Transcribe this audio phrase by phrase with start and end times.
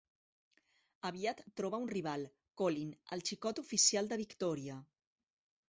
[1.09, 2.25] Aviat troba un rival,
[2.63, 4.83] Colin, el xicot oficial de Victòria.